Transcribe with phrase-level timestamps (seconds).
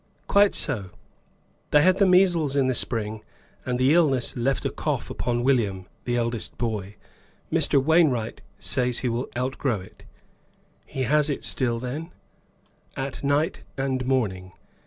[0.27, 0.89] "Quite so.
[1.69, 3.21] They had the measles in the spring,
[3.67, 6.95] and the illness left a cough upon William, the eldest boy.
[7.51, 7.77] Mr.
[7.79, 10.01] Wainwright says he will outgrow it."
[10.87, 12.09] "He has it still, then?"
[12.97, 14.53] "At night and morning.